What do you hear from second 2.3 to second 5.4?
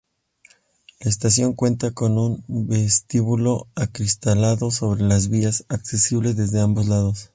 vestíbulo acristalado sobre las